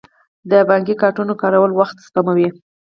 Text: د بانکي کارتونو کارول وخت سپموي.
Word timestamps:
د 0.51 0.51
بانکي 0.69 0.95
کارتونو 1.01 1.33
کارول 1.41 1.71
وخت 1.75 1.97
سپموي. 2.07 2.49